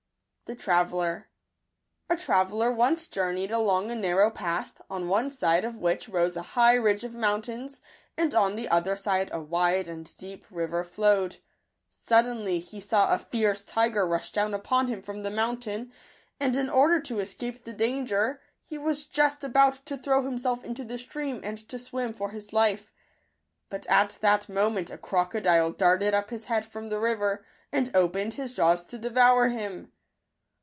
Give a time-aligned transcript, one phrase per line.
[0.43, 1.23] J L„ Digitized by Google I b!
[2.09, 2.25] If %f)e mtafodler.
[2.25, 6.73] TRAVELLER once journeyed along a narrow path, on one side of which rose a high
[6.73, 7.79] ridge of moun J tains,
[8.17, 11.37] and on the other side a wide and deep river flowed.
[11.87, 15.93] Suddenly he saw a fierce tiger rush down upon him from the mountain;
[16.37, 20.83] and in order to escape the danger, he was just about to throw himself into
[20.83, 22.91] the stream, and to swim for his life.
[23.69, 28.33] But at that moment a crocodile darted up his head from the river, and opened
[28.33, 29.93] his jaws to devour him.